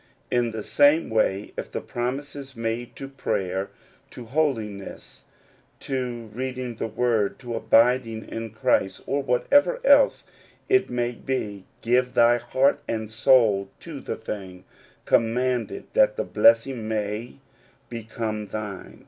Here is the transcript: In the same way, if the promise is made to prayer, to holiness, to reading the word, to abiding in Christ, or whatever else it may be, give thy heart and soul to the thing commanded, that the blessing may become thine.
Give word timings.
In 0.31 0.49
the 0.49 0.63
same 0.63 1.11
way, 1.11 1.53
if 1.55 1.71
the 1.71 1.79
promise 1.79 2.35
is 2.35 2.55
made 2.55 2.95
to 2.95 3.07
prayer, 3.07 3.69
to 4.09 4.25
holiness, 4.25 5.25
to 5.81 6.31
reading 6.33 6.77
the 6.77 6.87
word, 6.87 7.37
to 7.37 7.53
abiding 7.53 8.27
in 8.27 8.49
Christ, 8.49 9.03
or 9.05 9.21
whatever 9.21 9.79
else 9.85 10.25
it 10.67 10.89
may 10.89 11.11
be, 11.11 11.65
give 11.83 12.15
thy 12.15 12.37
heart 12.37 12.79
and 12.87 13.11
soul 13.11 13.69
to 13.81 13.99
the 13.99 14.15
thing 14.15 14.63
commanded, 15.05 15.83
that 15.93 16.15
the 16.15 16.23
blessing 16.25 16.87
may 16.87 17.35
become 17.87 18.47
thine. 18.47 18.99